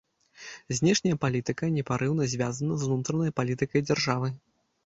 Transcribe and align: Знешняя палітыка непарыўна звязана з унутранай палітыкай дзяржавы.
Знешняя 0.77 1.17
палітыка 1.25 1.69
непарыўна 1.77 2.29
звязана 2.33 2.73
з 2.85 2.91
унутранай 2.91 3.31
палітыкай 3.41 3.81
дзяржавы. 3.89 4.27